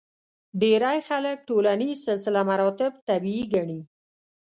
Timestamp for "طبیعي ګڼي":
3.09-3.81